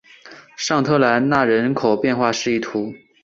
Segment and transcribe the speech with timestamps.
[0.57, 3.07] 尚特兰讷人口变化图示